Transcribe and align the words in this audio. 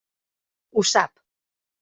Ho 0.79 0.85
sap. 0.93 1.15